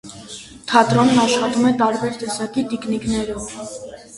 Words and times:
Թատրոնն 0.71 1.19
աշխատում 1.25 1.67
է 1.73 1.73
տարբեր 1.83 2.17
տեսակի 2.23 2.65
տիկնիկներով։ 2.73 3.49